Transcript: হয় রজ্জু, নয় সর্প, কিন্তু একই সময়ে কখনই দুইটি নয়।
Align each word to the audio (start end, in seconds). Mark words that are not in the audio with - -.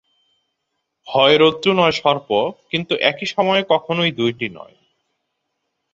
হয় 1.07 1.35
রজ্জু, 1.37 1.71
নয় 1.73 1.91
সর্প, 1.91 2.29
কিন্তু 2.69 2.93
একই 3.01 3.25
সময়ে 3.25 3.61
কখনই 3.69 4.11
দুইটি 4.11 4.47
নয়। 4.49 4.75